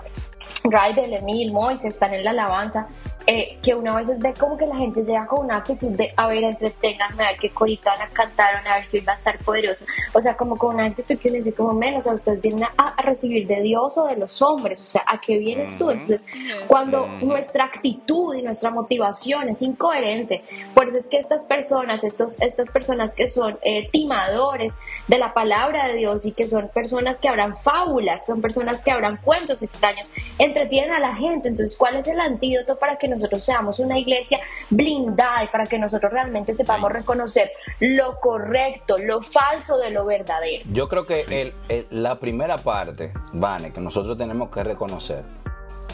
[0.64, 2.88] Raibel, Emil, Moisés están en la alabanza,
[3.28, 6.28] eh, que una vez ve como que la gente llega con una actitud de, a
[6.28, 9.38] ver, entreténganme, a ver qué corito van a cantar, a ver si va a estar
[9.40, 9.86] poderoso.
[10.14, 12.64] O sea, como con una actitud que uno dice como menos, o sea, ustedes vienen
[12.64, 15.90] a, a recibir de Dios o de los hombres, o sea, ¿a qué vienes tú?
[15.90, 16.24] Entonces,
[16.68, 22.40] cuando nuestra actitud y nuestra motivación es incoherente, por eso es que estas personas, estos,
[22.42, 24.74] estas personas que son eh, timadores
[25.08, 28.92] de la palabra de Dios y que son personas que hablan fábulas, son personas que
[28.92, 31.48] hablan cuentos extraños, entretienen a la gente.
[31.48, 35.78] Entonces, ¿cuál es el antídoto para que nosotros seamos una iglesia blindada y para que
[35.80, 37.50] nosotros realmente sepamos reconocer
[37.80, 40.64] lo correcto, lo falso de lo verdadero?
[40.72, 45.24] Yo creo que el- el- la primera parte, Vane, que nosotros tenemos que reconocer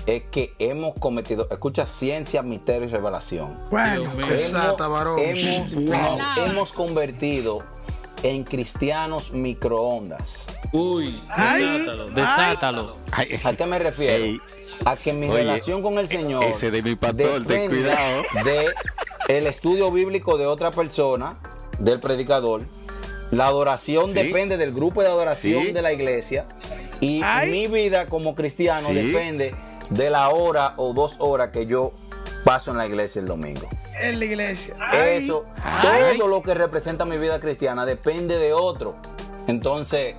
[0.05, 3.59] es que hemos cometido, escucha, ciencia, misterio y revelación.
[3.69, 4.11] Bueno,
[4.89, 5.19] varón.
[5.19, 6.17] Hemos, Wow.
[6.17, 7.59] nos hemos convertido
[8.23, 10.45] en cristianos microondas.
[10.73, 12.97] Uy, Ay, desátalo, desátalo.
[13.11, 14.23] Ay, ¿A qué me refiero?
[14.23, 14.39] Ey.
[14.85, 16.43] A que mi Oye, relación con el Señor.
[16.45, 18.23] ese de mi pastor, ten depende cuidado.
[18.45, 18.67] De
[19.27, 21.37] el estudio bíblico de otra persona,
[21.79, 22.63] del predicador.
[23.31, 24.13] La adoración Sí.
[24.13, 25.71] depende del grupo de adoración Sí.
[25.71, 26.45] de la iglesia.
[26.99, 27.49] Y Ay.
[27.51, 28.93] mi vida como cristiano Sí.
[28.93, 29.53] depende
[29.89, 31.91] de la hora o dos horas que yo
[32.43, 33.67] paso en la iglesia el domingo.
[34.01, 34.75] en la iglesia.
[34.79, 36.17] Ay, Eso, Ay.
[36.17, 38.95] todo lo que representa mi vida cristiana depende de otro.
[39.47, 40.15] Entonces,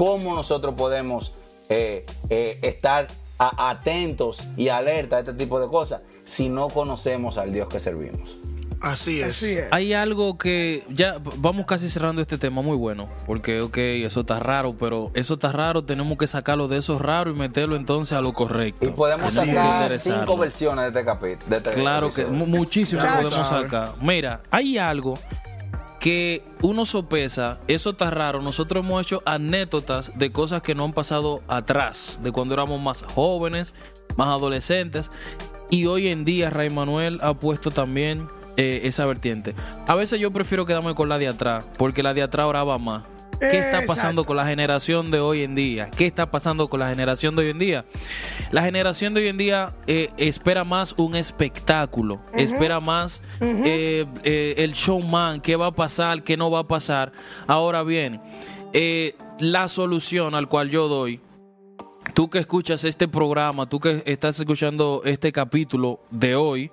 [0.00, 1.32] ¿cómo nosotros podemos
[1.68, 3.06] eh, eh, estar
[3.38, 7.80] a- atentos y alerta a este tipo de cosas si no conocemos al Dios que
[7.80, 8.38] servimos?
[8.80, 9.28] Así es.
[9.28, 9.66] Así es.
[9.72, 14.38] Hay algo que ya vamos casi cerrando este tema muy bueno, porque ok, eso está
[14.40, 18.22] raro, pero eso está raro, tenemos que sacarlo de eso raro y meterlo entonces a
[18.22, 18.86] lo correcto.
[18.86, 21.60] Y podemos sacar cinco versiones de este capítulo.
[21.74, 23.90] Claro que mu- muchísimo podemos sacar.
[24.00, 25.18] Mira, hay algo
[26.00, 28.42] que uno sopesa, eso está raro.
[28.42, 33.04] Nosotros hemos hecho anécdotas de cosas que no han pasado atrás, de cuando éramos más
[33.14, 33.74] jóvenes,
[34.16, 35.10] más adolescentes.
[35.68, 39.54] Y hoy en día Ray Manuel ha puesto también eh, esa vertiente.
[39.86, 43.04] A veces yo prefiero quedarme con la de atrás, porque la de atrás oraba más.
[43.40, 43.86] ¿Qué está Exacto.
[43.86, 45.90] pasando con la generación de hoy en día?
[45.90, 47.84] ¿Qué está pasando con la generación de hoy en día?
[48.50, 54.54] La generación de hoy en día eh, espera más un espectáculo, espera más eh, eh,
[54.58, 57.12] el showman, qué va a pasar, qué no va a pasar.
[57.46, 58.20] Ahora bien,
[58.72, 61.20] eh, la solución al cual yo doy
[62.14, 66.70] tú que escuchas este programa, tú que estás escuchando este capítulo de hoy,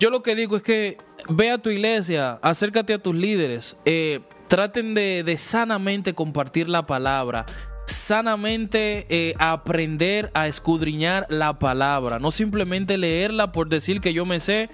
[0.00, 0.96] yo lo que digo es que
[1.28, 4.20] ve a tu iglesia, acércate a tus líderes, eh,
[4.52, 7.46] traten de, sanamente compartir la palabra,
[7.86, 14.40] sanamente eh, aprender a escudriñar la palabra, no simplemente leerla por decir que yo me
[14.40, 14.68] sé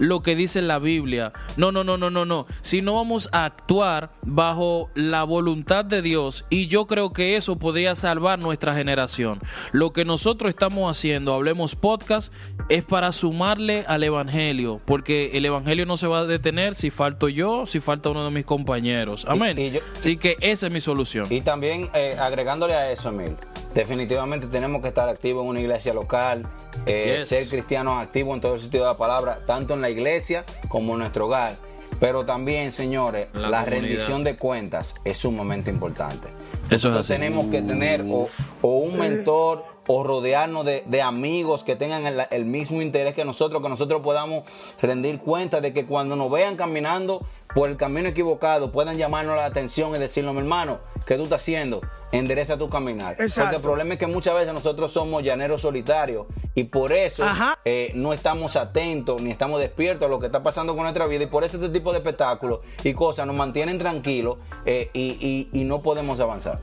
[0.00, 1.32] lo que dice la Biblia.
[1.56, 2.46] No, no, no, no, no, no.
[2.62, 7.56] Si no vamos a actuar bajo la voluntad de Dios y yo creo que eso
[7.58, 9.38] podría salvar nuestra generación.
[9.70, 12.32] Lo que nosotros estamos haciendo, hablemos podcast,
[12.68, 17.28] es para sumarle al evangelio, porque el evangelio no se va a detener si falto
[17.28, 19.24] yo, si falta uno de mis compañeros.
[19.28, 19.58] Amén.
[19.58, 21.26] y yo- Así que esa es mi solución.
[21.30, 23.36] Y también eh, agregándole a eso, Emil,
[23.74, 26.46] definitivamente tenemos que estar activos en una iglesia local,
[26.86, 27.28] eh, Yes.
[27.28, 30.92] ser cristianos activos en todo el sentido de la palabra, tanto en la iglesia como
[30.94, 31.56] en nuestro hogar.
[31.98, 36.28] Pero también, señores, La rendición de cuentas es sumamente importante.
[36.70, 37.12] Eso es así.
[37.12, 38.28] tenemos que tener o,
[38.62, 43.24] o un mentor o rodearnos de, de amigos que tengan el, el mismo interés que
[43.24, 44.44] nosotros, que nosotros podamos
[44.80, 49.46] rendir cuenta de que cuando nos vean caminando por el camino equivocado puedan llamarnos la
[49.46, 51.80] atención y decirnos, mi hermano, ¿qué tú estás haciendo?
[52.12, 53.12] Endereza tu caminar.
[53.20, 53.42] Exacto.
[53.42, 57.24] Porque el problema es que muchas veces nosotros somos llaneros solitarios y por eso
[57.64, 61.22] eh, no estamos atentos ni estamos despiertos a lo que está pasando con nuestra vida
[61.24, 65.60] y por eso este tipo de espectáculos y cosas nos mantienen tranquilos eh, y, y-
[65.60, 66.60] y no podemos avanzar.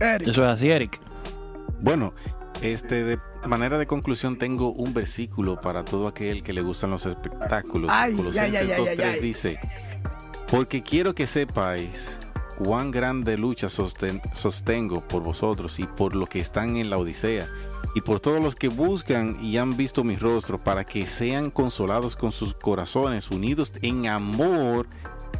[0.00, 0.28] Eric.
[0.28, 1.00] Eso es así, Eric.
[1.80, 2.14] Bueno,
[2.62, 7.04] este de manera de conclusión tengo un versículo para todo aquel que le gustan los
[7.04, 7.90] espectáculos.
[7.92, 9.20] Ay, Colosenses ay, ay, ay, 2:3 ay, ay.
[9.20, 9.58] dice,
[10.50, 12.16] porque quiero que sepáis
[12.58, 17.48] cuán grande lucha sosten- sostengo por vosotros y por los que están en la Odisea
[17.94, 22.16] y por todos los que buscan y han visto mi rostro para que sean consolados
[22.16, 24.86] con sus corazones unidos en amor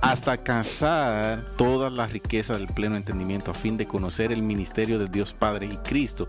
[0.00, 5.08] hasta alcanzar todas las riquezas del pleno entendimiento a fin de conocer el ministerio de
[5.08, 6.26] Dios Padre y Cristo.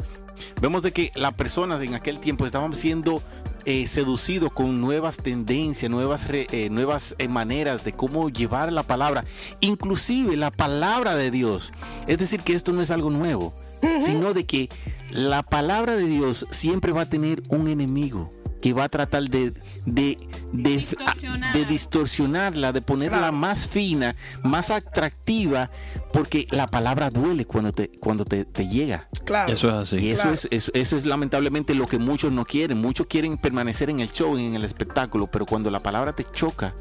[0.61, 3.21] Vemos de que las personas en aquel tiempo estaban siendo
[3.65, 8.83] eh, seducidos con nuevas tendencias, nuevas, re- eh, nuevas eh, maneras de cómo llevar la
[8.83, 9.25] palabra,
[9.61, 11.73] inclusive la palabra de Dios.
[12.07, 13.53] Es decir, que esto no es algo nuevo,
[14.01, 14.69] sino de que
[15.11, 18.29] la palabra de Dios siempre va a tener un enemigo
[18.65, 19.51] que va a tratar de,
[19.85, 20.17] de,
[20.51, 21.53] de, Distorsionar.
[21.53, 25.69] de distorsionarla, de ponerla más fina, más atractiva,
[26.11, 29.07] porque la palabra duele cuando te, cuando te, te llega.
[29.23, 29.53] Claro.
[29.53, 29.97] Eso es así.
[29.97, 30.33] Y eso, Claro.
[30.33, 32.81] es, eso, eso es lamentablemente lo que muchos no quieren.
[32.81, 36.73] Muchos quieren permanecer en el show, en el espectáculo, pero cuando la palabra te choca,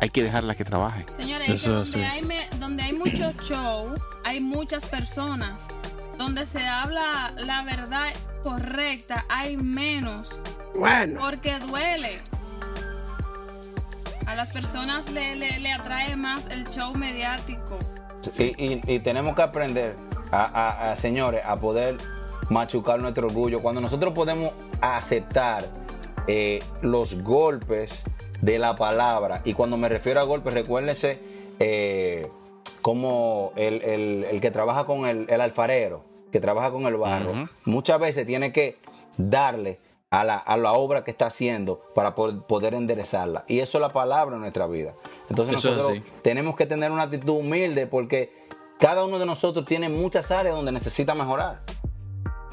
[0.00, 1.06] hay que dejarla que trabaje.
[1.18, 2.00] Señores, Eso donde, así.
[2.02, 3.94] hay me- donde hay mucho show,
[4.26, 5.68] hay muchas personas.
[6.18, 10.38] Donde se habla la verdad correcta, hay menos.
[10.78, 11.20] Bueno.
[11.20, 12.16] Porque duele.
[14.26, 17.78] A las personas le, le, le atrae más el show mediático.
[18.30, 19.96] Sí, y, y tenemos que aprender,
[20.30, 21.96] a, a- a, señores, a poder
[22.50, 23.60] machucar nuestro orgullo.
[23.60, 25.64] Cuando nosotros podemos aceptar
[26.26, 28.02] eh, los golpes
[28.42, 31.18] de la palabra, y cuando me refiero a golpes, recuérdense
[31.58, 32.28] eh,
[32.82, 37.48] como el, el- el que trabaja con el, el alfarero, que trabaja con el barro,
[37.64, 38.76] muchas veces tiene que
[39.16, 43.44] darle a la, a la obra que está haciendo para poder, poder enderezarla.
[43.46, 44.94] Y eso es la palabra en nuestra vida.
[45.28, 48.32] Entonces Eso nosotros tenemos que tener una actitud humilde porque
[48.78, 51.60] cada uno de nosotros tiene muchas áreas donde necesita mejorar.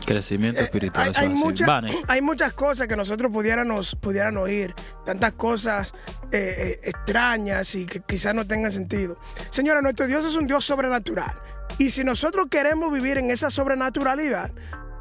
[0.05, 1.05] Crecimiento espiritual.
[1.07, 1.43] Hay, eso hay es así.
[1.43, 1.97] muchas- Vane.
[2.09, 5.93] hay muchas cosas que nosotros pudiéramos, pudieran oír, tantas cosas
[6.31, 9.17] eh, eh, extrañas y que quizás no tengan sentido.
[9.49, 11.33] Señora, nuestro Dios es un Dios sobrenatural.
[11.77, 14.51] Y si nosotros queremos vivir en esa sobrenaturalidad,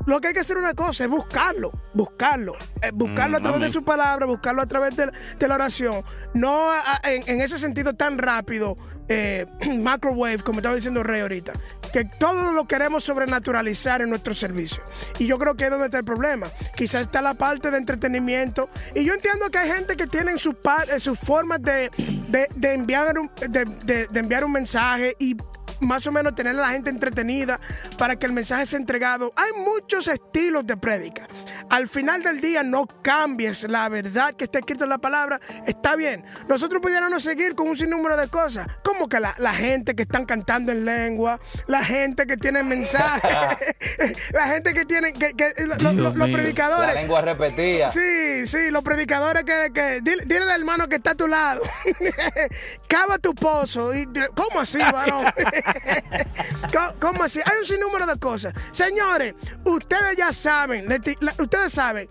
[0.07, 3.61] lo que hay que hacer una cosa es buscarlo, buscarlo, eh, buscarlo a Mm, través
[3.63, 6.05] de su palabra, buscarlo a través de, de la oración.
[6.35, 8.77] No a- a- en, en ese sentido tan rápido,
[9.09, 11.53] eh, microwave, como estaba diciendo Rey ahorita,
[11.93, 14.83] que todo lo queremos sobrenaturalizar en nuestro servicio.
[15.19, 16.49] Y yo creo que es donde está el problema.
[16.77, 18.69] Quizás está la parte de entretenimiento.
[18.95, 20.55] Y yo entiendo que hay gente que tienen sus,
[20.93, 21.91] eh, sus formas de,
[22.29, 25.37] de- de enviar un, de, de- de enviar un mensaje y
[25.81, 27.61] más o menos tener a la gente entretenida
[27.99, 29.33] para que el mensaje sea entregado.
[29.37, 31.27] Hay muchos estilos de prédica.
[31.71, 35.41] Al final del día no cambies la verdad que está escrita en la palabra.
[35.67, 36.25] Está bien.
[36.49, 38.67] Nosotros pudiéramos seguir con un sinnúmero de cosas.
[38.83, 43.33] Como que la, la gente que están cantando en lengua, la gente que tiene mensajes,
[44.33, 46.27] la gente que tiene, que, que- lo- lo- Dios los mío.
[46.27, 46.95] La predicadores.
[46.95, 47.89] lengua repetida.
[47.91, 51.63] Sí, sí, los predicadores que, que dile, dile al hermano que está a tu lado.
[52.89, 53.95] Cava tu pozo.
[53.95, 55.25] Y, ¿Cómo así, varón?
[56.73, 57.41] ¿Cómo- ¿Cómo así?
[57.45, 58.55] Hay un sinnúmero de cosas.
[58.73, 62.09] Señores, ustedes ya saben, la- ustedes saben,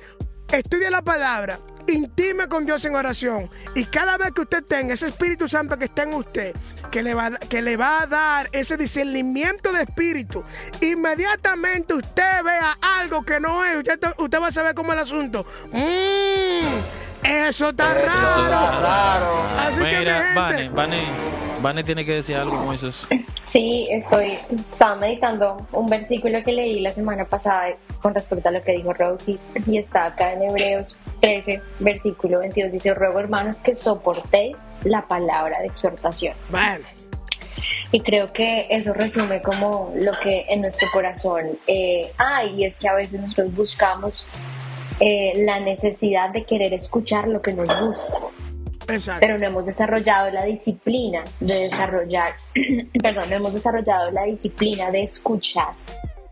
[0.52, 3.50] estudia la palabra, intime con Dios en oración.
[3.76, 6.56] Y cada vez que usted tenga ese Espíritu Santo que está en usted,
[6.92, 10.44] que le va, a- que le va a dar ese discernimiento de espíritu,
[10.82, 15.04] inmediatamente usted vea algo que no es, usted, usted va a saber cómo es el
[15.04, 15.46] asunto.
[15.72, 18.40] Mm, eso está Eso raro.
[18.40, 19.63] está raro.
[20.04, 20.98] Mira, Vane, Vane,
[21.62, 23.08] Vane tiene que decir algo, Moisés.
[23.46, 24.38] Sí, estoy,
[24.72, 28.92] estaba meditando un versículo que leí la semana pasada con respecto a lo que dijo
[28.92, 32.74] Rosie y está acá en Hebreos 13, versículo 22.
[32.74, 36.36] Dice, ruego hermanos que soportéis la palabra de exhortación.
[36.50, 36.84] Bueno,
[37.94, 42.76] Y creo que eso resume como lo que en nuestro corazón eh, hay, y es
[42.76, 44.28] que a veces nosotros buscamos
[45.00, 48.20] eh, la necesidad de querer escuchar lo que nos gusta
[48.88, 49.26] exacto.
[49.26, 52.34] pero no hemos desarrollado la disciplina de desarrollar,
[53.02, 55.70] perdón, no hemos desarrollado la disciplina de escuchar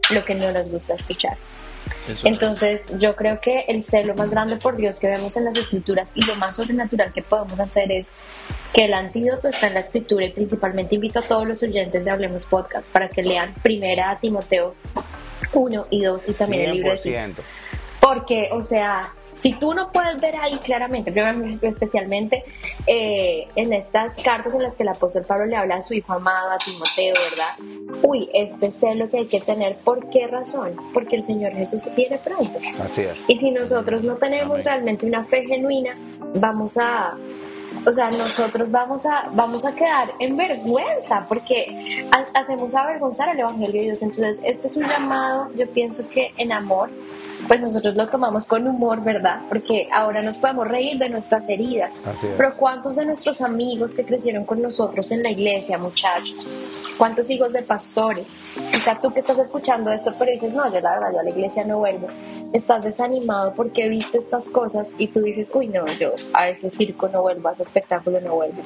[0.09, 1.37] lo que no nos gusta escuchar.
[2.07, 2.33] Eso es.
[2.33, 6.11] Entonces, yo creo que el celo más grande por Dios que vemos en las escrituras
[6.15, 8.09] y lo más sobrenatural que podemos hacer es
[8.73, 12.11] que el antídoto está en la escritura y principalmente invito a todos los oyentes de
[12.11, 14.75] Hablemos Podcast para que lean primera a Timoteo
[15.53, 17.19] 1 y 2 y también el libro de Tito.
[17.19, 17.35] 100%.
[17.99, 21.11] Porque, o sea, si tú no puedes ver ahí claramente,
[21.61, 22.43] especialmente
[22.87, 26.13] eh, en estas cartas en las que el apóstol Pablo le habla a su hijo
[26.13, 27.99] amado, a Timoteo, ¿verdad?
[28.03, 30.75] Uy, este celo que hay que tener, ¿por qué razón?
[30.93, 32.59] Porque el Señor Jesús viene pronto.
[32.83, 33.17] Así es.
[33.27, 35.95] Y si nosotros no tenemos realmente una fe genuina,
[36.35, 37.15] vamos a,
[37.85, 43.39] o sea, nosotros vamos a, vamos a quedar en vergüenza porque ha- hacemos avergonzar al
[43.39, 44.01] Evangelio de Dios.
[44.01, 46.89] Entonces, este es un llamado, yo pienso que en amor,
[47.51, 49.41] pues nosotros lo tomamos con humor, ¿verdad?
[49.49, 52.01] Porque ahora nos podemos reír de nuestras heridas.
[52.37, 56.95] Pero ¿cuántos de nuestros amigos que crecieron con nosotros en la iglesia, muchachos?
[56.97, 58.25] ¿Cuántos hijos de pastores?
[58.71, 61.29] Quizá tú que estás escuchando esto, pero dices, no, yo la verdad, yo a la
[61.29, 62.07] iglesia no vuelvo.
[62.53, 67.09] Estás desanimado porque viste estas cosas y tú dices, uy, no, yo a ese circo
[67.09, 68.61] no vuelvo, a ese espectáculo no vuelvo.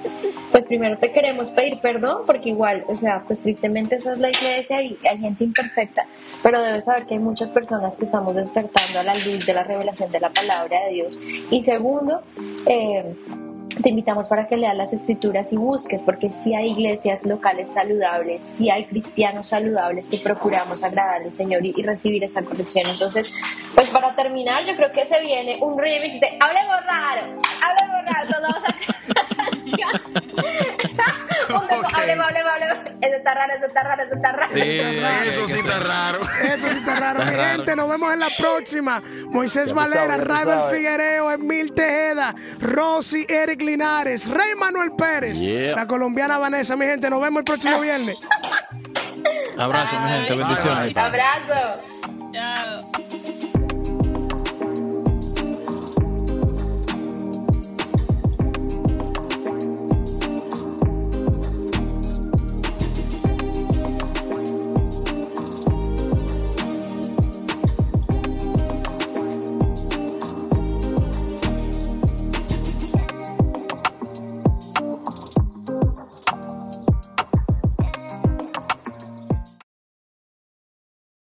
[0.52, 4.30] Pues primero te queremos pedir perdón porque igual, o sea, pues tristemente esa es la
[4.30, 6.06] iglesia y hay gente imperfecta,
[6.43, 9.64] pero debes saber que hay muchas personas que estamos despertando a la luz de la
[9.64, 11.20] revelación de la palabra de Dios.
[11.52, 12.22] Y segundo,
[12.66, 13.16] eh,
[13.82, 18.46] te invitamos para que leas las escrituras y busques, porque si hay iglesias locales saludables,
[18.46, 22.86] si hay cristianos saludables que procuramos agradar al Señor y, recibir esa corrección.
[22.88, 23.36] Entonces,
[23.74, 28.28] pues para terminar, yo creo que se viene un remix de Hablemos Raro, Hablemos Raro,
[28.28, 28.76] todos vamos a
[32.06, 32.78] Hablemos, hablemos, hablemos.
[33.02, 34.50] Eso está raro, eso está raro, eso está raro.
[34.52, 34.60] Sí,
[35.30, 36.20] Eso sí está raro.
[36.44, 37.26] Eso sí está raro.
[37.26, 39.02] Mi gente, nos vemos en la próxima.
[39.28, 40.60] Moisés Valera, Raibel.
[40.72, 45.76] Figuereo, Emil Tejeda, Rosy, Eric Linares, Rey Manuel Pérez, Yeah.
[45.76, 46.76] la colombiana Vanessa.
[46.76, 48.18] Mi gente, nos vemos el próximo viernes.
[49.58, 50.98] Abrazo, mi gente, bendiciones.
[50.98, 51.82] Abrazo.